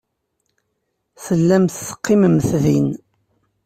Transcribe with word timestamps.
Tellamt 1.23 1.75
teqqimemt 1.87 2.45
din. 2.63 2.89